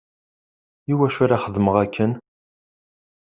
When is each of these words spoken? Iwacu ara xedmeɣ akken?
Iwacu 0.91 1.19
ara 1.25 1.37
xedmeɣ 1.43 1.75
akken? 1.83 2.11